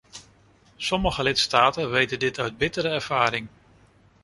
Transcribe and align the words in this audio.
Sommige 0.77 1.23
lidstaten 1.23 1.89
weten 1.89 2.19
dit 2.19 2.39
uit 2.39 2.57
bittere 2.57 2.87
ervaring. 2.87 3.47